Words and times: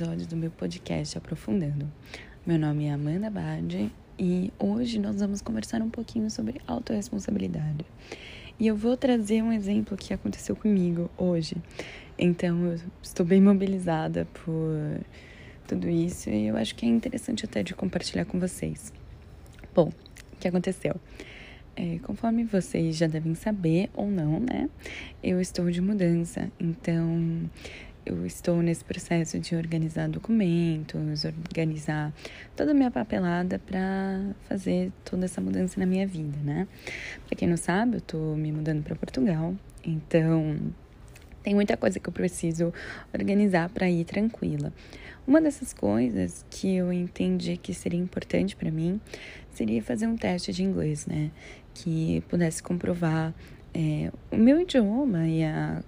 episódio 0.00 0.26
do 0.26 0.34
meu 0.34 0.50
podcast 0.50 1.18
Aprofundando. 1.18 1.86
Meu 2.46 2.58
nome 2.58 2.86
é 2.86 2.92
Amanda 2.92 3.28
Bade 3.28 3.92
e 4.18 4.50
hoje 4.58 4.98
nós 4.98 5.20
vamos 5.20 5.42
conversar 5.42 5.82
um 5.82 5.90
pouquinho 5.90 6.30
sobre 6.30 6.58
autorresponsabilidade. 6.66 7.84
E 8.58 8.66
eu 8.66 8.74
vou 8.74 8.96
trazer 8.96 9.42
um 9.42 9.52
exemplo 9.52 9.98
que 9.98 10.14
aconteceu 10.14 10.56
comigo 10.56 11.10
hoje. 11.18 11.54
Então 12.18 12.64
eu 12.64 12.80
estou 13.02 13.26
bem 13.26 13.42
mobilizada 13.42 14.26
por 14.42 15.04
tudo 15.68 15.86
isso 15.86 16.30
e 16.30 16.46
eu 16.46 16.56
acho 16.56 16.74
que 16.74 16.86
é 16.86 16.88
interessante 16.88 17.44
até 17.44 17.62
de 17.62 17.74
compartilhar 17.74 18.24
com 18.24 18.40
vocês. 18.40 18.94
Bom, 19.74 19.90
o 20.32 20.36
que 20.40 20.48
aconteceu? 20.48 20.94
É, 21.76 21.98
conforme 21.98 22.44
vocês 22.44 22.96
já 22.96 23.06
devem 23.06 23.34
saber 23.34 23.90
ou 23.94 24.10
não, 24.10 24.40
né? 24.40 24.70
Eu 25.22 25.42
estou 25.42 25.70
de 25.70 25.80
mudança, 25.82 26.50
então 26.58 27.50
eu 28.04 28.26
estou 28.26 28.62
nesse 28.62 28.84
processo 28.84 29.38
de 29.38 29.54
organizar 29.54 30.08
documentos, 30.08 31.24
organizar 31.24 32.12
toda 32.56 32.70
a 32.70 32.74
minha 32.74 32.90
papelada 32.90 33.58
para 33.58 34.34
fazer 34.48 34.92
toda 35.04 35.26
essa 35.26 35.40
mudança 35.40 35.78
na 35.78 35.86
minha 35.86 36.06
vida, 36.06 36.38
né? 36.42 36.66
Para 37.26 37.36
quem 37.36 37.48
não 37.48 37.56
sabe, 37.56 37.96
eu 37.96 37.98
estou 37.98 38.36
me 38.36 38.50
mudando 38.50 38.82
para 38.82 38.94
Portugal, 38.96 39.54
então 39.84 40.56
tem 41.42 41.54
muita 41.54 41.76
coisa 41.76 41.98
que 41.98 42.08
eu 42.08 42.12
preciso 42.12 42.72
organizar 43.12 43.68
para 43.70 43.88
ir 43.88 44.04
tranquila. 44.04 44.72
Uma 45.26 45.40
dessas 45.40 45.72
coisas 45.72 46.44
que 46.50 46.74
eu 46.76 46.92
entendi 46.92 47.56
que 47.56 47.72
seria 47.72 48.00
importante 48.00 48.56
para 48.56 48.70
mim 48.70 49.00
seria 49.52 49.82
fazer 49.82 50.06
um 50.06 50.16
teste 50.16 50.52
de 50.52 50.62
inglês, 50.62 51.06
né? 51.06 51.30
Que 51.74 52.22
pudesse 52.28 52.62
comprovar 52.62 53.34
é, 53.72 54.10
o 54.30 54.36
meu 54.36 54.60
idioma 54.60 55.26
e 55.28 55.44
a 55.44 55.82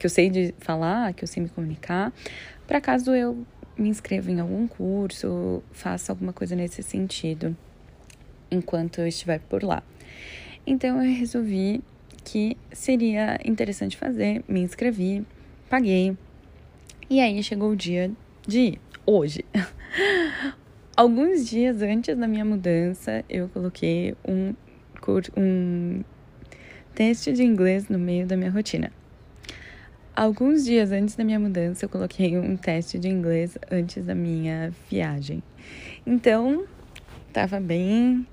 que 0.00 0.06
eu 0.06 0.10
sei 0.10 0.30
de 0.30 0.54
falar, 0.58 1.12
que 1.12 1.22
eu 1.22 1.28
sei 1.28 1.42
me 1.42 1.50
comunicar, 1.50 2.10
para 2.66 2.80
caso 2.80 3.14
eu 3.14 3.46
me 3.76 3.90
inscreva 3.90 4.30
em 4.30 4.40
algum 4.40 4.66
curso, 4.66 5.62
faça 5.72 6.10
alguma 6.10 6.32
coisa 6.32 6.56
nesse 6.56 6.82
sentido, 6.82 7.54
enquanto 8.50 9.02
eu 9.02 9.06
estiver 9.06 9.40
por 9.40 9.62
lá. 9.62 9.82
Então 10.66 11.02
eu 11.04 11.12
resolvi 11.12 11.82
que 12.24 12.56
seria 12.72 13.38
interessante 13.44 13.94
fazer, 13.94 14.42
me 14.48 14.60
inscrevi, 14.62 15.22
paguei. 15.68 16.16
E 17.10 17.20
aí 17.20 17.42
chegou 17.42 17.70
o 17.70 17.76
dia 17.76 18.10
de 18.46 18.58
ir, 18.58 18.80
hoje. 19.04 19.44
Alguns 20.96 21.46
dias 21.46 21.82
antes 21.82 22.16
da 22.16 22.26
minha 22.26 22.44
mudança, 22.44 23.22
eu 23.28 23.50
coloquei 23.50 24.14
um, 24.26 24.54
um 25.36 26.02
teste 26.94 27.32
de 27.32 27.42
inglês 27.42 27.88
no 27.88 27.98
meio 27.98 28.26
da 28.26 28.34
minha 28.34 28.50
rotina. 28.50 28.90
Alguns 30.14 30.64
dias 30.64 30.90
antes 30.90 31.14
da 31.14 31.24
minha 31.24 31.38
mudança, 31.38 31.84
eu 31.84 31.88
coloquei 31.88 32.36
um 32.36 32.56
teste 32.56 32.98
de 32.98 33.08
inglês 33.08 33.56
antes 33.70 34.04
da 34.04 34.14
minha 34.14 34.72
viagem. 34.90 35.42
Então, 36.04 36.64
tava 37.32 37.60
bem 37.60 38.26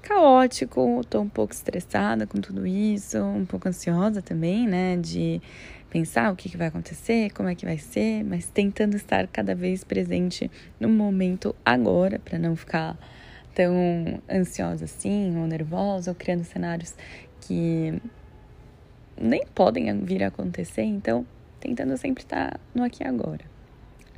caótico, 0.00 1.02
tô 1.08 1.20
um 1.20 1.28
pouco 1.28 1.52
estressada 1.52 2.26
com 2.26 2.40
tudo 2.40 2.66
isso, 2.66 3.18
um 3.22 3.44
pouco 3.44 3.68
ansiosa 3.68 4.22
também, 4.22 4.66
né, 4.66 4.96
de 4.96 5.42
pensar 5.90 6.32
o 6.32 6.36
que, 6.36 6.48
que 6.48 6.56
vai 6.56 6.68
acontecer, 6.68 7.30
como 7.32 7.50
é 7.50 7.54
que 7.54 7.66
vai 7.66 7.76
ser, 7.76 8.24
mas 8.24 8.46
tentando 8.46 8.96
estar 8.96 9.26
cada 9.26 9.54
vez 9.54 9.84
presente 9.84 10.50
no 10.80 10.88
momento 10.88 11.54
agora, 11.64 12.18
para 12.18 12.38
não 12.38 12.56
ficar 12.56 12.96
tão 13.54 13.74
ansiosa 14.28 14.86
assim, 14.86 15.36
ou 15.36 15.46
nervosa, 15.46 16.12
ou 16.12 16.14
criando 16.14 16.44
cenários 16.44 16.94
que 17.42 18.00
nem 19.20 19.44
podem 19.54 20.04
vir 20.04 20.22
a 20.24 20.28
acontecer, 20.28 20.82
então 20.82 21.26
tentando 21.60 21.96
sempre 21.96 22.22
estar 22.22 22.58
no 22.74 22.82
aqui 22.82 23.02
e 23.02 23.06
agora, 23.06 23.44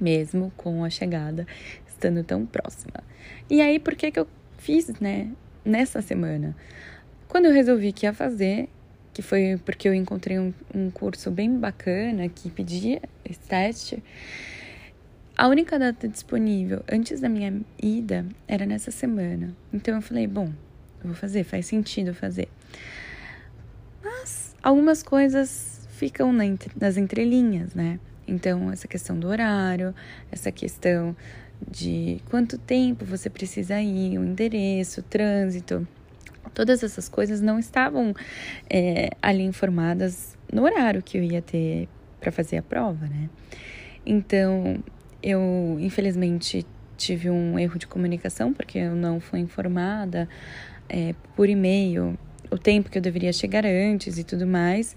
mesmo 0.01 0.53
com 0.57 0.85
a 0.85 0.91
chegada 0.91 1.47
estando 1.87 2.25
tão 2.25 2.47
próxima. 2.47 3.03
E 3.51 3.61
aí, 3.61 3.79
por 3.79 3.95
que 3.95 4.11
que 4.11 4.19
eu 4.19 4.27
fiz, 4.59 4.89
né, 5.01 5.31
nessa 5.65 6.01
semana? 6.01 6.57
Quando 7.29 7.47
eu 7.47 7.53
resolvi 7.53 7.93
que 7.93 8.07
ia 8.07 8.13
fazer, 8.13 8.69
que 9.13 9.23
foi 9.23 9.61
porque 9.65 9.89
eu 9.89 9.95
encontrei 9.95 10.39
um, 10.39 10.53
um 10.75 10.91
curso 10.91 11.31
bem 11.31 11.59
bacana 11.59 12.29
que 12.29 12.51
pedia 12.51 13.01
esse 13.25 13.41
teste, 13.41 14.03
a 15.37 15.49
única 15.49 15.79
data 15.79 16.09
disponível 16.09 16.83
antes 16.91 17.21
da 17.21 17.29
minha 17.29 17.61
ida 17.83 18.27
era 18.47 18.67
nessa 18.67 18.91
semana. 18.91 19.55
Então 19.73 19.95
eu 19.95 20.03
falei, 20.03 20.27
bom, 20.27 20.53
eu 21.01 21.07
vou 21.07 21.15
fazer, 21.15 21.45
faz 21.45 21.67
sentido 21.67 22.15
fazer. 22.15 22.49
Mas 24.03 24.52
algumas 24.63 25.03
coisas 25.03 25.87
ficam 25.91 26.33
nas 26.33 26.97
entrelinhas, 26.97 27.75
né? 27.75 27.99
Então, 28.27 28.71
essa 28.71 28.87
questão 28.87 29.19
do 29.19 29.29
horário, 29.29 29.95
essa 30.31 30.53
questão 30.53 31.17
de 31.71 32.21
quanto 32.31 32.59
tempo 32.59 33.05
você 33.05 33.29
precisa 33.29 33.81
ir, 33.81 34.19
o 34.19 34.25
endereço, 34.25 35.01
o 35.01 35.03
trânsito, 35.03 35.87
todas 36.55 36.83
essas 36.83 37.09
coisas 37.09 37.41
não 37.41 37.59
estavam 37.59 38.15
é, 38.69 39.11
ali 39.21 39.43
informadas 39.43 40.37
no 40.53 40.63
horário 40.63 41.03
que 41.03 41.19
eu 41.19 41.23
ia 41.23 41.43
ter 41.43 41.89
para 42.21 42.31
fazer 42.31 42.59
a 42.59 42.63
prova, 42.63 43.07
né? 43.07 43.29
Então, 44.05 44.83
eu 45.23 45.77
infelizmente 45.81 46.67
tive 46.97 47.31
um 47.31 47.59
erro 47.59 47.79
de 47.79 47.87
comunicação 47.87 48.53
porque 48.53 48.79
eu 48.79 48.95
não 48.95 49.21
fui 49.21 49.41
informada 49.41 50.29
é, 50.89 51.15
por 51.35 51.49
e-mail 51.49 52.19
o 52.53 52.59
tempo 52.59 52.91
que 52.91 52.99
eu 52.99 53.03
deveria 53.03 53.33
chegar 53.33 53.65
antes 53.65 54.19
e 54.19 54.25
tudo 54.25 54.47
mais, 54.47 54.95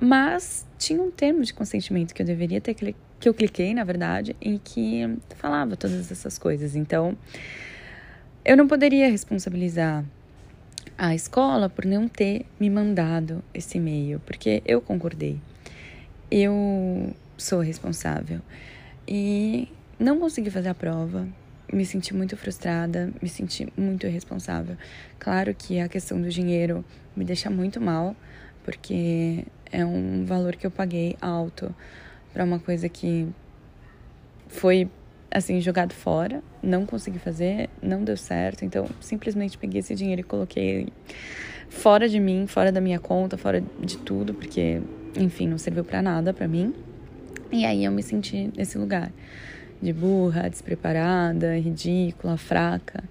mas 0.00 0.66
tinha 0.78 1.00
um 1.00 1.10
termo 1.10 1.42
de 1.42 1.54
consentimento 1.54 2.14
que 2.14 2.20
eu 2.20 2.26
deveria 2.26 2.60
ter 2.60 2.74
que 2.74 3.28
eu 3.28 3.34
cliquei, 3.34 3.74
na 3.74 3.84
verdade, 3.84 4.36
e 4.40 4.58
que 4.58 5.18
falava 5.36 5.76
todas 5.76 6.10
essas 6.10 6.38
coisas. 6.38 6.74
Então, 6.76 7.16
eu 8.44 8.56
não 8.56 8.66
poderia 8.66 9.10
responsabilizar 9.10 10.04
a 10.96 11.14
escola 11.14 11.68
por 11.68 11.84
não 11.84 12.08
ter 12.08 12.46
me 12.58 12.70
mandado 12.70 13.42
esse 13.52 13.78
e-mail, 13.78 14.20
porque 14.20 14.62
eu 14.64 14.80
concordei. 14.80 15.38
Eu 16.30 17.14
sou 17.36 17.60
responsável 17.60 18.40
e 19.06 19.68
não 19.98 20.18
consegui 20.18 20.50
fazer 20.50 20.68
a 20.68 20.74
prova, 20.74 21.26
me 21.72 21.84
senti 21.84 22.14
muito 22.14 22.36
frustrada, 22.36 23.12
me 23.20 23.28
senti 23.28 23.72
muito 23.76 24.06
irresponsável. 24.06 24.76
Claro 25.18 25.54
que 25.54 25.80
a 25.80 25.88
questão 25.88 26.20
do 26.20 26.28
dinheiro 26.28 26.84
me 27.16 27.24
deixa 27.24 27.50
muito 27.50 27.80
mal, 27.80 28.14
porque 28.64 29.44
é 29.70 29.84
um 29.84 30.24
valor 30.24 30.56
que 30.56 30.66
eu 30.66 30.70
paguei 30.70 31.16
alto 31.20 31.74
para 32.32 32.44
uma 32.44 32.58
coisa 32.58 32.88
que 32.88 33.26
foi 34.48 34.88
assim 35.30 35.60
jogado 35.60 35.92
fora, 35.92 36.42
não 36.62 36.84
consegui 36.84 37.18
fazer, 37.18 37.70
não 37.80 38.02
deu 38.02 38.16
certo, 38.16 38.64
então 38.64 38.88
simplesmente 39.00 39.56
peguei 39.56 39.78
esse 39.78 39.94
dinheiro 39.94 40.22
e 40.22 40.24
coloquei 40.24 40.88
fora 41.68 42.08
de 42.08 42.18
mim, 42.18 42.46
fora 42.48 42.72
da 42.72 42.80
minha 42.80 42.98
conta, 42.98 43.38
fora 43.38 43.62
de 43.80 43.96
tudo, 43.98 44.34
porque 44.34 44.82
enfim, 45.16 45.46
não 45.46 45.58
serviu 45.58 45.84
para 45.84 46.02
nada 46.02 46.34
para 46.34 46.48
mim. 46.48 46.74
E 47.52 47.64
aí 47.64 47.84
eu 47.84 47.92
me 47.92 48.02
senti 48.02 48.50
nesse 48.56 48.76
lugar 48.78 49.12
de 49.80 49.92
burra, 49.92 50.48
despreparada, 50.48 51.56
ridícula, 51.58 52.36
fraca, 52.36 53.02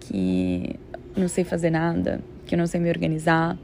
que 0.00 0.78
não 1.16 1.28
sei 1.28 1.44
fazer 1.44 1.70
nada, 1.70 2.20
que 2.46 2.56
não 2.56 2.66
sei 2.66 2.80
me 2.80 2.88
organizar. 2.88 3.56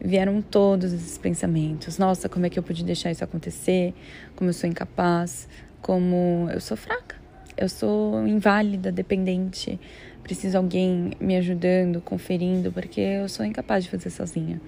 Vieram 0.00 0.42
todos 0.42 0.92
esses 0.92 1.16
pensamentos. 1.16 1.98
Nossa, 1.98 2.28
como 2.28 2.46
é 2.46 2.50
que 2.50 2.58
eu 2.58 2.62
pude 2.62 2.84
deixar 2.84 3.10
isso 3.10 3.24
acontecer? 3.24 3.94
Como 4.34 4.50
eu 4.50 4.54
sou 4.54 4.68
incapaz, 4.68 5.48
como 5.80 6.48
eu 6.52 6.60
sou 6.60 6.76
fraca. 6.76 7.16
Eu 7.56 7.68
sou 7.68 8.26
inválida, 8.26 8.92
dependente. 8.92 9.80
Preciso 10.22 10.52
de 10.52 10.56
alguém 10.56 11.12
me 11.20 11.36
ajudando, 11.36 12.00
conferindo, 12.00 12.70
porque 12.72 13.00
eu 13.00 13.28
sou 13.28 13.46
incapaz 13.46 13.84
de 13.84 13.90
fazer 13.90 14.10
sozinha. 14.10 14.60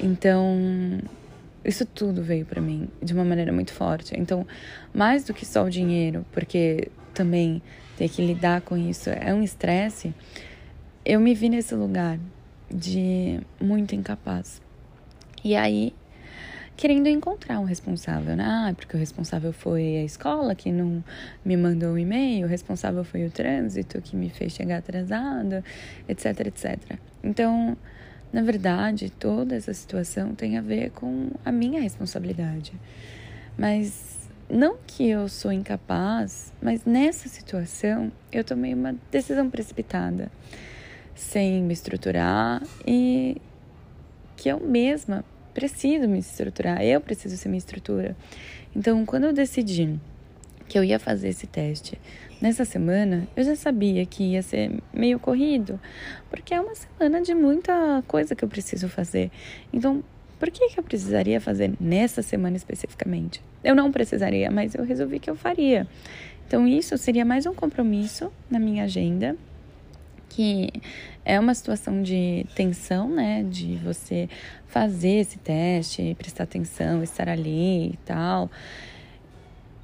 Então, 0.00 1.00
isso 1.64 1.86
tudo 1.86 2.22
veio 2.22 2.44
para 2.44 2.60
mim 2.60 2.88
de 3.02 3.12
uma 3.12 3.24
maneira 3.24 3.52
muito 3.52 3.72
forte. 3.72 4.14
Então, 4.18 4.46
mais 4.92 5.24
do 5.24 5.32
que 5.32 5.46
só 5.46 5.64
o 5.64 5.70
dinheiro, 5.70 6.24
porque 6.32 6.88
também 7.14 7.62
ter 7.96 8.08
que 8.08 8.24
lidar 8.24 8.62
com 8.62 8.76
isso 8.76 9.10
é 9.10 9.32
um 9.32 9.42
estresse, 9.42 10.14
eu 11.04 11.20
me 11.20 11.34
vi 11.34 11.48
nesse 11.48 11.74
lugar 11.74 12.18
de 12.70 13.40
muito 13.60 13.94
incapaz. 13.94 14.60
E 15.44 15.54
aí, 15.56 15.92
querendo 16.76 17.08
encontrar 17.08 17.60
um 17.60 17.64
responsável, 17.64 18.34
né? 18.34 18.44
Ah, 18.44 18.72
porque 18.74 18.96
o 18.96 18.98
responsável 18.98 19.52
foi 19.52 19.98
a 19.98 20.04
escola 20.04 20.54
que 20.54 20.72
não 20.72 21.04
me 21.44 21.56
mandou 21.56 21.90
o 21.90 21.92
um 21.94 21.98
e-mail, 21.98 22.46
o 22.46 22.48
responsável 22.48 23.04
foi 23.04 23.26
o 23.26 23.30
trânsito 23.30 24.00
que 24.00 24.16
me 24.16 24.30
fez 24.30 24.52
chegar 24.52 24.78
atrasado, 24.78 25.62
etc, 26.08 26.46
etc. 26.46 26.98
Então, 27.22 27.76
na 28.32 28.42
verdade, 28.42 29.10
toda 29.10 29.54
essa 29.54 29.74
situação 29.74 30.34
tem 30.34 30.56
a 30.56 30.62
ver 30.62 30.90
com 30.90 31.30
a 31.44 31.52
minha 31.52 31.80
responsabilidade. 31.80 32.72
Mas 33.58 34.28
não 34.48 34.76
que 34.86 35.08
eu 35.08 35.28
sou 35.28 35.52
incapaz, 35.52 36.52
mas 36.60 36.84
nessa 36.84 37.28
situação 37.28 38.10
eu 38.30 38.42
tomei 38.42 38.72
uma 38.72 38.94
decisão 39.10 39.50
precipitada, 39.50 40.30
sem 41.14 41.62
me 41.62 41.74
estruturar 41.74 42.62
e 42.86 43.36
que 44.36 44.48
eu 44.48 44.58
mesma 44.58 45.24
preciso 45.52 46.08
me 46.08 46.18
estruturar, 46.18 46.82
eu 46.82 47.00
preciso 47.00 47.36
ser 47.36 47.48
minha 47.48 47.58
estrutura. 47.58 48.16
Então, 48.74 49.04
quando 49.04 49.24
eu 49.24 49.32
decidi 49.32 50.00
que 50.72 50.78
eu 50.78 50.82
ia 50.82 50.98
fazer 50.98 51.28
esse 51.28 51.46
teste 51.46 52.00
nessa 52.40 52.64
semana, 52.64 53.28
eu 53.36 53.44
já 53.44 53.54
sabia 53.54 54.06
que 54.06 54.22
ia 54.32 54.42
ser 54.42 54.80
meio 54.90 55.18
corrido, 55.18 55.78
porque 56.30 56.54
é 56.54 56.60
uma 56.62 56.74
semana 56.74 57.20
de 57.20 57.34
muita 57.34 58.02
coisa 58.08 58.34
que 58.34 58.42
eu 58.42 58.48
preciso 58.48 58.88
fazer. 58.88 59.30
Então, 59.70 60.02
por 60.40 60.50
que, 60.50 60.70
que 60.70 60.80
eu 60.80 60.82
precisaria 60.82 61.38
fazer 61.42 61.74
nessa 61.78 62.22
semana 62.22 62.56
especificamente? 62.56 63.42
Eu 63.62 63.74
não 63.74 63.92
precisaria, 63.92 64.50
mas 64.50 64.74
eu 64.74 64.82
resolvi 64.82 65.18
que 65.18 65.28
eu 65.28 65.36
faria. 65.36 65.86
Então, 66.46 66.66
isso 66.66 66.96
seria 66.96 67.22
mais 67.26 67.44
um 67.44 67.52
compromisso 67.52 68.32
na 68.50 68.58
minha 68.58 68.84
agenda, 68.84 69.36
que 70.30 70.70
é 71.22 71.38
uma 71.38 71.54
situação 71.54 72.02
de 72.02 72.46
tensão, 72.56 73.10
né? 73.10 73.42
De 73.42 73.76
você 73.76 74.26
fazer 74.68 75.20
esse 75.20 75.38
teste, 75.38 76.16
prestar 76.18 76.44
atenção, 76.44 77.02
estar 77.02 77.28
ali 77.28 77.90
e 77.90 77.98
tal. 78.06 78.50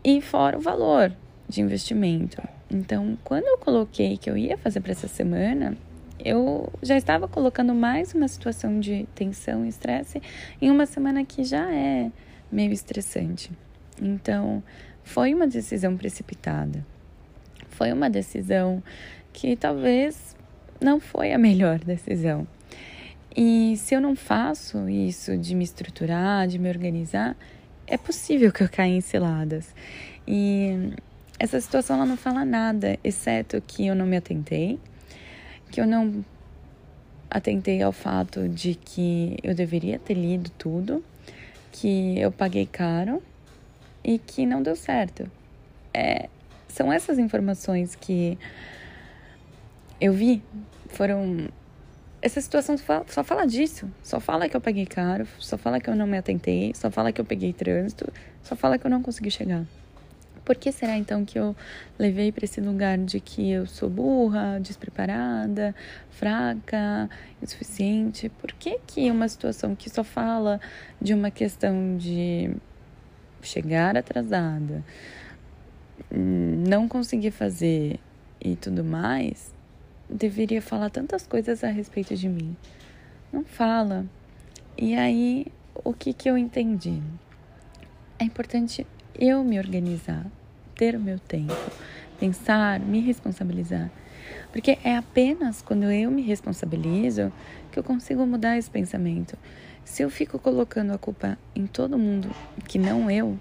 E 0.04 0.20
fora 0.20 0.56
o 0.56 0.60
valor 0.60 1.12
de 1.48 1.60
investimento. 1.60 2.40
Então, 2.70 3.18
quando 3.24 3.46
eu 3.46 3.58
coloquei 3.58 4.16
que 4.16 4.30
eu 4.30 4.36
ia 4.36 4.56
fazer 4.56 4.80
para 4.80 4.92
essa 4.92 5.08
semana, 5.08 5.76
eu 6.18 6.70
já 6.82 6.96
estava 6.96 7.26
colocando 7.26 7.74
mais 7.74 8.12
uma 8.14 8.28
situação 8.28 8.78
de 8.80 9.06
tensão 9.14 9.64
e 9.64 9.68
estresse 9.68 10.20
em 10.60 10.70
uma 10.70 10.86
semana 10.86 11.24
que 11.24 11.44
já 11.44 11.72
é 11.72 12.10
meio 12.50 12.72
estressante. 12.72 13.50
Então, 14.00 14.62
foi 15.02 15.32
uma 15.32 15.46
decisão 15.46 15.96
precipitada. 15.96 16.84
Foi 17.70 17.92
uma 17.92 18.10
decisão 18.10 18.82
que 19.32 19.56
talvez 19.56 20.36
não 20.80 21.00
foi 21.00 21.32
a 21.32 21.38
melhor 21.38 21.78
decisão. 21.78 22.46
E 23.36 23.76
se 23.76 23.94
eu 23.94 24.00
não 24.00 24.16
faço 24.16 24.88
isso 24.88 25.36
de 25.36 25.54
me 25.54 25.64
estruturar, 25.64 26.46
de 26.48 26.58
me 26.58 26.68
organizar, 26.68 27.36
é 27.88 27.96
possível 27.96 28.52
que 28.52 28.62
eu 28.62 28.68
caia 28.68 28.92
em 28.92 29.00
ciladas. 29.00 29.74
E 30.26 30.92
essa 31.38 31.60
situação 31.60 31.96
ela 31.96 32.06
não 32.06 32.16
fala 32.16 32.44
nada, 32.44 32.98
exceto 33.02 33.62
que 33.66 33.86
eu 33.86 33.94
não 33.94 34.06
me 34.06 34.16
atentei, 34.16 34.78
que 35.70 35.80
eu 35.80 35.86
não 35.86 36.24
atentei 37.30 37.82
ao 37.82 37.92
fato 37.92 38.48
de 38.48 38.74
que 38.74 39.36
eu 39.42 39.54
deveria 39.54 39.98
ter 39.98 40.14
lido 40.14 40.50
tudo, 40.58 41.04
que 41.72 42.18
eu 42.18 42.30
paguei 42.30 42.66
caro 42.66 43.22
e 44.04 44.18
que 44.18 44.44
não 44.44 44.62
deu 44.62 44.76
certo. 44.76 45.30
É, 45.92 46.28
são 46.68 46.92
essas 46.92 47.18
informações 47.18 47.94
que 47.94 48.38
eu 50.00 50.12
vi, 50.12 50.42
foram 50.88 51.48
essa 52.20 52.40
situação 52.40 52.76
só 53.06 53.24
fala 53.24 53.46
disso. 53.46 53.90
Só 54.02 54.18
fala 54.20 54.48
que 54.48 54.56
eu 54.56 54.60
paguei 54.60 54.86
caro, 54.86 55.26
só 55.38 55.56
fala 55.56 55.80
que 55.80 55.88
eu 55.88 55.94
não 55.94 56.06
me 56.06 56.18
atentei, 56.18 56.72
só 56.74 56.90
fala 56.90 57.12
que 57.12 57.20
eu 57.20 57.24
peguei 57.24 57.52
trânsito, 57.52 58.12
só 58.42 58.56
fala 58.56 58.78
que 58.78 58.86
eu 58.86 58.90
não 58.90 59.02
consegui 59.02 59.30
chegar. 59.30 59.64
Por 60.44 60.56
que 60.56 60.72
será 60.72 60.96
então 60.96 61.26
que 61.26 61.38
eu 61.38 61.54
levei 61.98 62.32
para 62.32 62.44
esse 62.44 62.58
lugar 62.60 62.96
de 62.96 63.20
que 63.20 63.50
eu 63.50 63.66
sou 63.66 63.90
burra, 63.90 64.58
despreparada, 64.58 65.74
fraca, 66.10 67.10
insuficiente? 67.42 68.30
Por 68.30 68.52
que 68.52 68.78
que 68.86 69.10
uma 69.10 69.28
situação 69.28 69.76
que 69.76 69.90
só 69.90 70.02
fala 70.02 70.58
de 71.00 71.12
uma 71.12 71.30
questão 71.30 71.98
de 71.98 72.50
chegar 73.42 73.96
atrasada, 73.96 74.82
não 76.10 76.88
conseguir 76.88 77.30
fazer 77.30 78.00
e 78.40 78.56
tudo 78.56 78.82
mais, 78.82 79.52
deveria 80.08 80.62
falar 80.62 80.90
tantas 80.90 81.26
coisas 81.26 81.62
a 81.62 81.68
respeito 81.68 82.16
de 82.16 82.28
mim. 82.28 82.56
Não 83.32 83.44
fala. 83.44 84.06
E 84.76 84.94
aí, 84.94 85.46
o 85.84 85.92
que, 85.92 86.12
que 86.12 86.28
eu 86.28 86.38
entendi? 86.38 87.02
É 88.18 88.24
importante 88.24 88.86
eu 89.18 89.44
me 89.44 89.58
organizar, 89.58 90.26
ter 90.74 90.94
o 90.96 91.00
meu 91.00 91.18
tempo, 91.18 91.54
pensar, 92.18 92.80
me 92.80 93.00
responsabilizar. 93.00 93.90
Porque 94.52 94.78
é 94.82 94.96
apenas 94.96 95.62
quando 95.62 95.84
eu 95.90 96.10
me 96.10 96.22
responsabilizo 96.22 97.32
que 97.70 97.78
eu 97.78 97.84
consigo 97.84 98.26
mudar 98.26 98.56
esse 98.56 98.70
pensamento. 98.70 99.36
Se 99.84 100.02
eu 100.02 100.10
fico 100.10 100.38
colocando 100.38 100.92
a 100.92 100.98
culpa 100.98 101.38
em 101.54 101.66
todo 101.66 101.98
mundo 101.98 102.30
que 102.66 102.78
não 102.78 103.10
eu, 103.10 103.38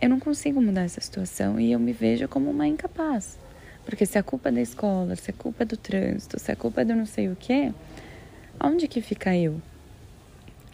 eu 0.00 0.08
não 0.08 0.18
consigo 0.18 0.60
mudar 0.60 0.82
essa 0.82 1.00
situação 1.00 1.60
e 1.60 1.72
eu 1.72 1.78
me 1.78 1.92
vejo 1.92 2.26
como 2.28 2.50
uma 2.50 2.66
incapaz. 2.66 3.38
Porque 3.84 4.06
se 4.06 4.18
a 4.18 4.22
culpa 4.22 4.48
é 4.48 4.52
da 4.52 4.60
escola, 4.60 5.16
se 5.16 5.30
a 5.30 5.34
culpa 5.34 5.64
é 5.64 5.66
do 5.66 5.76
trânsito, 5.76 6.38
se 6.38 6.52
a 6.52 6.56
culpa 6.56 6.82
é 6.82 6.84
do 6.84 6.94
não 6.94 7.06
sei 7.06 7.28
o 7.28 7.36
quê, 7.36 7.72
onde 8.60 8.86
que 8.86 9.00
fica 9.00 9.36
eu? 9.36 9.60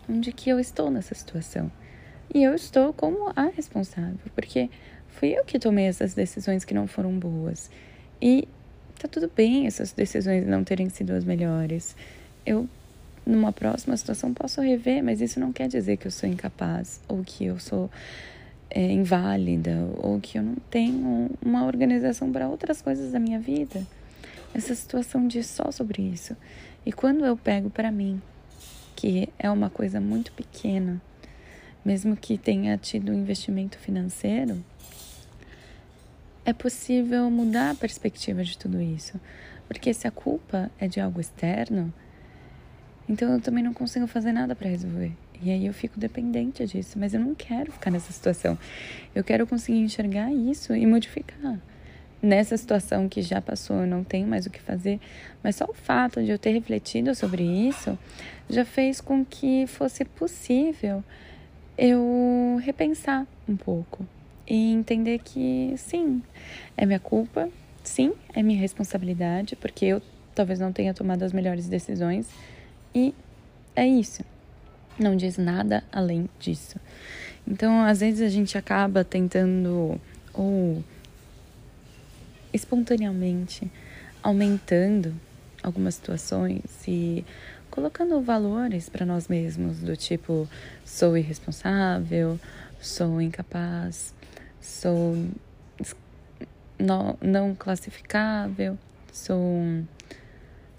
Onde 0.08 0.32
que 0.32 0.50
eu 0.50 0.58
estou 0.58 0.90
nessa 0.90 1.14
situação? 1.14 1.70
E 2.32 2.42
eu 2.42 2.54
estou 2.54 2.92
como 2.92 3.32
a 3.34 3.46
responsável, 3.46 4.18
porque 4.34 4.70
fui 5.08 5.30
eu 5.30 5.44
que 5.44 5.58
tomei 5.58 5.86
essas 5.86 6.14
decisões 6.14 6.64
que 6.64 6.74
não 6.74 6.86
foram 6.86 7.18
boas. 7.18 7.70
E 8.20 8.46
tá 8.98 9.08
tudo 9.08 9.30
bem 9.34 9.66
essas 9.66 9.92
decisões 9.92 10.46
não 10.46 10.62
terem 10.62 10.88
sido 10.90 11.12
as 11.12 11.24
melhores. 11.24 11.96
Eu, 12.44 12.68
numa 13.24 13.52
próxima 13.52 13.96
situação, 13.96 14.34
posso 14.34 14.60
rever, 14.60 15.02
mas 15.02 15.20
isso 15.20 15.40
não 15.40 15.52
quer 15.52 15.68
dizer 15.68 15.96
que 15.96 16.06
eu 16.06 16.10
sou 16.10 16.28
incapaz 16.28 17.00
ou 17.08 17.22
que 17.24 17.46
eu 17.46 17.58
sou 17.58 17.90
é, 18.70 18.92
inválida 18.92 19.88
ou 19.98 20.20
que 20.20 20.38
eu 20.38 20.42
não 20.42 20.56
tenho 20.70 21.30
uma 21.44 21.64
organização 21.64 22.30
para 22.30 22.48
outras 22.48 22.82
coisas 22.82 23.12
da 23.12 23.18
minha 23.18 23.38
vida. 23.38 23.86
Essa 24.54 24.74
situação 24.74 25.26
diz 25.26 25.46
só 25.46 25.70
sobre 25.70 26.02
isso. 26.02 26.36
E 26.84 26.92
quando 26.92 27.24
eu 27.24 27.36
pego 27.36 27.70
para 27.70 27.90
mim, 27.90 28.20
que 28.96 29.28
é 29.38 29.50
uma 29.50 29.70
coisa 29.70 30.00
muito 30.00 30.32
pequena, 30.32 31.00
mesmo 31.84 32.16
que 32.16 32.36
tenha 32.36 32.76
tido 32.76 33.12
um 33.12 33.14
investimento 33.14 33.78
financeiro, 33.78 34.62
é 36.44 36.52
possível 36.52 37.30
mudar 37.30 37.70
a 37.70 37.74
perspectiva 37.74 38.42
de 38.42 38.56
tudo 38.56 38.80
isso. 38.80 39.20
Porque 39.66 39.92
se 39.92 40.08
a 40.08 40.10
culpa 40.10 40.70
é 40.78 40.88
de 40.88 40.98
algo 40.98 41.20
externo, 41.20 41.92
então 43.08 43.32
eu 43.32 43.40
também 43.40 43.62
não 43.62 43.74
consigo 43.74 44.06
fazer 44.06 44.32
nada 44.32 44.54
para 44.54 44.68
resolver. 44.68 45.12
E 45.40 45.50
aí 45.50 45.66
eu 45.66 45.72
fico 45.72 45.98
dependente 45.98 46.66
disso, 46.66 46.98
mas 46.98 47.14
eu 47.14 47.20
não 47.20 47.34
quero 47.34 47.70
ficar 47.72 47.90
nessa 47.90 48.12
situação. 48.12 48.58
Eu 49.14 49.22
quero 49.22 49.46
conseguir 49.46 49.78
enxergar 49.78 50.32
isso 50.32 50.74
e 50.74 50.86
modificar. 50.86 51.58
Nessa 52.20 52.56
situação 52.56 53.08
que 53.08 53.22
já 53.22 53.40
passou, 53.40 53.76
eu 53.76 53.86
não 53.86 54.02
tenho 54.02 54.26
mais 54.26 54.44
o 54.44 54.50
que 54.50 54.60
fazer, 54.60 54.98
mas 55.42 55.54
só 55.54 55.64
o 55.66 55.72
fato 55.72 56.22
de 56.22 56.30
eu 56.30 56.38
ter 56.38 56.50
refletido 56.50 57.14
sobre 57.14 57.44
isso 57.44 57.96
já 58.50 58.64
fez 58.64 59.00
com 59.00 59.24
que 59.24 59.66
fosse 59.68 60.04
possível 60.04 61.04
eu 61.76 62.58
repensar 62.60 63.24
um 63.48 63.56
pouco 63.56 64.04
e 64.48 64.72
entender 64.72 65.20
que 65.20 65.72
sim, 65.76 66.20
é 66.76 66.84
minha 66.84 66.98
culpa, 66.98 67.48
sim, 67.84 68.12
é 68.34 68.42
minha 68.42 68.58
responsabilidade, 68.58 69.54
porque 69.54 69.84
eu 69.84 70.02
talvez 70.34 70.58
não 70.58 70.72
tenha 70.72 70.92
tomado 70.92 71.22
as 71.22 71.32
melhores 71.32 71.68
decisões 71.68 72.28
e 72.92 73.14
é 73.76 73.86
isso 73.86 74.24
não 74.98 75.16
diz 75.16 75.36
nada 75.36 75.82
além 75.92 76.28
disso. 76.38 76.78
Então, 77.46 77.82
às 77.82 78.00
vezes 78.00 78.20
a 78.20 78.28
gente 78.28 78.58
acaba 78.58 79.04
tentando 79.04 80.00
ou 80.34 80.84
espontaneamente 82.52 83.70
aumentando 84.22 85.14
algumas 85.62 85.94
situações 85.94 86.62
e 86.86 87.24
colocando 87.70 88.20
valores 88.20 88.88
para 88.88 89.06
nós 89.06 89.28
mesmos 89.28 89.78
do 89.78 89.96
tipo 89.96 90.48
sou 90.84 91.16
irresponsável, 91.16 92.38
sou 92.80 93.20
incapaz, 93.20 94.14
sou 94.60 95.16
não 96.78 97.54
classificável, 97.54 98.78
sou 99.12 99.84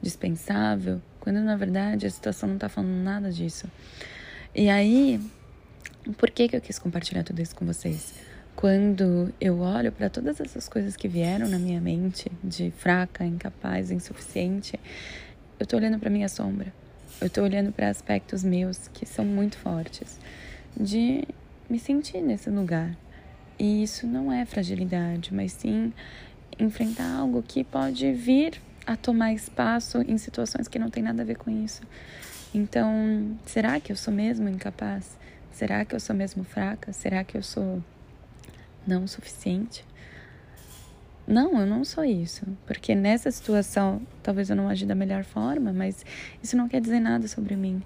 dispensável 0.02 1.02
quando 1.20 1.40
na 1.42 1.56
verdade 1.56 2.06
a 2.06 2.10
situação 2.10 2.48
não 2.48 2.56
está 2.56 2.70
falando 2.70 3.04
nada 3.04 3.32
disso. 3.32 3.68
E 4.56 4.70
aí, 4.70 5.20
por 6.18 6.32
que, 6.32 6.48
que 6.48 6.56
eu 6.56 6.62
quis 6.62 6.80
compartilhar 6.80 7.24
tudo 7.24 7.42
isso 7.42 7.56
com 7.56 7.66
vocês? 7.66 8.16
Quando 8.56 9.34
eu 9.40 9.60
olho 9.60 9.92
para 9.92 10.10
todas 10.10 10.42
essas 10.42 10.68
coisas 10.68 10.96
que 10.96 11.08
vieram 11.08 11.48
na 11.48 11.58
minha 11.58 11.80
mente, 11.80 12.30
de 12.44 12.72
fraca, 12.72 13.24
incapaz, 13.24 13.92
insuficiente, 13.92 14.80
eu 15.60 15.66
tô 15.66 15.78
olhando 15.78 16.00
para 16.00 16.10
minha 16.10 16.28
sombra. 16.28 16.74
Eu 17.22 17.30
tô 17.30 17.42
olhando 17.42 17.72
para 17.72 17.90
aspectos 17.90 18.44
meus 18.44 18.88
que 18.90 19.06
são 19.06 19.26
muito 19.26 19.58
fortes, 19.58 20.20
de 20.76 21.24
me 21.70 21.80
sentir 21.80 22.22
nesse 22.22 22.50
lugar. 22.50 22.98
E 23.58 23.84
isso 23.84 24.08
não 24.08 24.32
é 24.32 24.46
fragilidade, 24.46 25.34
mas 25.34 25.52
sim 25.52 25.94
enfrentar 26.58 27.18
algo 27.18 27.44
que 27.44 27.64
pode 27.64 28.12
vir 28.14 28.62
a 28.90 28.98
tomar 28.98 29.32
espaço 29.34 30.02
em 30.08 30.18
situações 30.18 30.68
que 30.68 30.80
não 30.80 30.90
tem 30.90 31.04
nada 31.04 31.22
a 31.22 31.26
ver 31.26 31.38
com 31.38 31.52
isso. 31.52 31.84
Então, 32.52 33.38
será 33.46 33.80
que 33.80 33.92
eu 33.92 33.96
sou 33.96 34.12
mesmo 34.12 34.50
incapaz? 34.50 35.16
Será 35.52 35.86
que 35.86 35.94
eu 35.94 36.00
sou 36.00 36.16
mesmo 36.16 36.44
fraca? 36.44 36.92
Será 36.92 37.24
que 37.24 37.38
eu 37.38 37.44
sou 37.44 37.84
não 38.88 39.06
suficiente? 39.06 39.86
Não, 41.28 41.60
eu 41.60 41.68
não 41.68 41.86
sou 41.86 42.04
isso. 42.04 42.48
Porque 42.66 42.96
nessa 42.96 43.30
situação, 43.30 44.02
talvez 44.24 44.50
eu 44.50 44.56
não 44.56 44.68
agi 44.68 44.88
da 44.88 44.96
melhor 44.96 45.24
forma, 45.24 45.72
mas 45.72 46.04
isso 46.42 46.58
não 46.58 46.68
quer 46.68 46.82
dizer 46.82 47.00
nada 47.00 47.28
sobre 47.28 47.56
mim. 47.56 47.84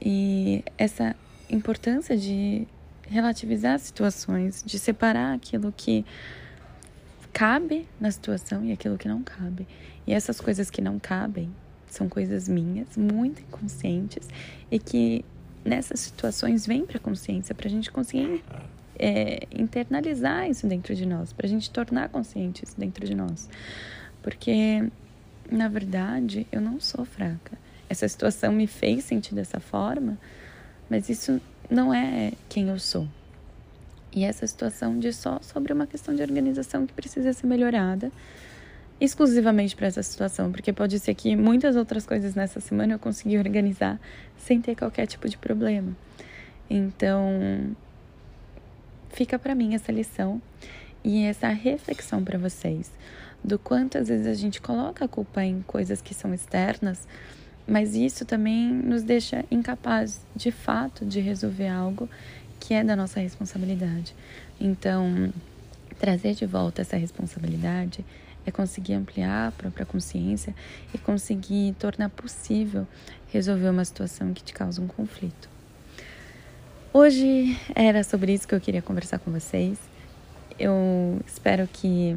E 0.00 0.62
essa 0.78 1.16
importância 1.50 2.16
de 2.16 2.68
relativizar 3.08 3.76
situações, 3.80 4.62
de 4.64 4.78
separar 4.78 5.34
aquilo 5.34 5.74
que 5.76 6.06
cabe 7.34 7.86
na 8.00 8.10
situação 8.10 8.64
e 8.64 8.72
aquilo 8.72 8.96
que 8.96 9.08
não 9.08 9.22
cabe. 9.22 9.66
E 10.06 10.12
essas 10.12 10.40
coisas 10.40 10.70
que 10.70 10.80
não 10.80 10.98
cabem 11.00 11.50
são 11.88 12.08
coisas 12.08 12.48
minhas, 12.48 12.96
muito 12.96 13.42
inconscientes, 13.42 14.28
e 14.70 14.78
que 14.78 15.24
nessas 15.64 16.00
situações 16.00 16.66
vêm 16.66 16.86
para 16.86 16.98
a 16.98 17.00
consciência, 17.00 17.54
para 17.54 17.66
a 17.66 17.70
gente 17.70 17.90
conseguir 17.90 18.42
é, 18.98 19.46
internalizar 19.50 20.48
isso 20.48 20.66
dentro 20.66 20.94
de 20.94 21.04
nós, 21.04 21.32
para 21.32 21.46
a 21.46 21.50
gente 21.50 21.70
tornar 21.70 22.08
consciente 22.08 22.64
isso 22.64 22.78
dentro 22.78 23.04
de 23.04 23.14
nós. 23.14 23.48
Porque, 24.22 24.88
na 25.50 25.68
verdade, 25.68 26.46
eu 26.52 26.60
não 26.60 26.80
sou 26.80 27.04
fraca. 27.04 27.58
Essa 27.88 28.06
situação 28.08 28.52
me 28.52 28.66
fez 28.66 29.04
sentir 29.04 29.34
dessa 29.34 29.60
forma, 29.60 30.18
mas 30.88 31.08
isso 31.08 31.40
não 31.68 31.92
é 31.92 32.32
quem 32.48 32.68
eu 32.68 32.78
sou. 32.78 33.08
E 34.14 34.24
essa 34.24 34.46
situação 34.46 34.98
diz 34.98 35.16
só 35.16 35.38
sobre 35.42 35.72
uma 35.72 35.86
questão 35.86 36.14
de 36.14 36.22
organização 36.22 36.86
que 36.86 36.92
precisa 36.92 37.32
ser 37.32 37.46
melhorada 37.46 38.12
exclusivamente 39.00 39.74
para 39.74 39.88
essa 39.88 40.02
situação, 40.02 40.52
porque 40.52 40.72
pode 40.72 40.98
ser 41.00 41.14
que 41.14 41.34
muitas 41.34 41.74
outras 41.74 42.06
coisas 42.06 42.34
nessa 42.34 42.60
semana 42.60 42.94
eu 42.94 42.98
consegui 42.98 43.36
organizar 43.36 44.00
sem 44.38 44.60
ter 44.60 44.76
qualquer 44.76 45.06
tipo 45.06 45.28
de 45.28 45.36
problema. 45.36 45.96
Então, 46.70 47.76
fica 49.10 49.36
para 49.36 49.54
mim 49.54 49.74
essa 49.74 49.90
lição 49.90 50.40
e 51.02 51.24
essa 51.24 51.48
reflexão 51.48 52.22
para 52.24 52.38
vocês 52.38 52.90
do 53.44 53.58
quanto 53.58 53.98
às 53.98 54.08
vezes 54.08 54.26
a 54.26 54.34
gente 54.34 54.60
coloca 54.60 55.04
a 55.04 55.08
culpa 55.08 55.44
em 55.44 55.60
coisas 55.62 56.00
que 56.00 56.14
são 56.14 56.32
externas, 56.32 57.06
mas 57.68 57.94
isso 57.94 58.24
também 58.24 58.72
nos 58.72 59.02
deixa 59.02 59.44
incapazes 59.50 60.20
de 60.34 60.50
fato 60.50 61.04
de 61.04 61.20
resolver 61.20 61.68
algo 61.68 62.08
que 62.66 62.72
é 62.72 62.82
da 62.82 62.96
nossa 62.96 63.20
responsabilidade. 63.20 64.14
Então, 64.58 65.30
trazer 65.98 66.34
de 66.34 66.46
volta 66.46 66.80
essa 66.80 66.96
responsabilidade 66.96 68.02
é 68.46 68.50
conseguir 68.50 68.94
ampliar 68.94 69.48
a 69.48 69.52
própria 69.52 69.84
consciência 69.84 70.54
e 70.94 70.96
conseguir 70.96 71.74
tornar 71.78 72.08
possível 72.08 72.86
resolver 73.30 73.68
uma 73.68 73.84
situação 73.84 74.32
que 74.32 74.42
te 74.42 74.54
causa 74.54 74.80
um 74.80 74.86
conflito. 74.86 75.46
Hoje 76.90 77.54
era 77.74 78.02
sobre 78.02 78.32
isso 78.32 78.48
que 78.48 78.54
eu 78.54 78.60
queria 78.60 78.80
conversar 78.80 79.18
com 79.18 79.30
vocês. 79.30 79.78
Eu 80.58 81.20
espero 81.26 81.68
que 81.70 82.16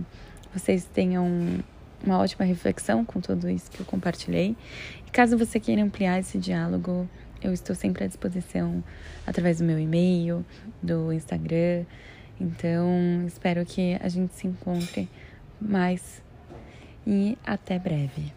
vocês 0.54 0.86
tenham 0.86 1.28
uma 2.06 2.20
ótima 2.20 2.46
reflexão 2.46 3.04
com 3.04 3.20
tudo 3.20 3.50
isso 3.50 3.70
que 3.70 3.82
eu 3.82 3.86
compartilhei. 3.86 4.56
E 5.06 5.12
caso 5.12 5.38
você 5.38 5.60
queira 5.60 5.84
ampliar 5.84 6.20
esse 6.20 6.38
diálogo, 6.38 7.10
eu 7.42 7.54
estou 7.54 7.76
sempre 7.76 8.04
à 8.04 8.08
disposição 8.08 8.84
através 9.26 9.60
do 9.60 9.64
meu 9.64 9.80
e-mail, 9.80 10.46
do 10.82 11.12
Instagram. 11.12 11.86
Então, 12.40 12.88
espero 13.26 13.66
que 13.66 13.98
a 14.02 14.10
gente 14.10 14.34
se 14.36 14.48
encontre 14.48 15.10
mais 15.60 16.22
e 17.06 17.38
até 17.46 17.80
breve. 17.80 18.34